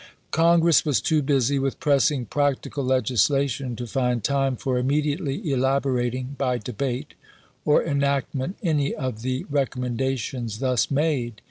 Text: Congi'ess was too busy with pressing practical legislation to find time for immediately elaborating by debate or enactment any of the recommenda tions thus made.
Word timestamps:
Congi'ess 0.31 0.83
was 0.83 0.99
too 0.99 1.21
busy 1.21 1.59
with 1.59 1.79
pressing 1.79 2.25
practical 2.25 2.83
legislation 2.83 3.75
to 3.75 3.85
find 3.85 4.23
time 4.23 4.55
for 4.55 4.79
immediately 4.79 5.47
elaborating 5.51 6.33
by 6.39 6.57
debate 6.57 7.13
or 7.65 7.83
enactment 7.83 8.57
any 8.63 8.95
of 8.95 9.21
the 9.21 9.43
recommenda 9.43 10.17
tions 10.17 10.57
thus 10.57 10.89
made. 10.89 11.35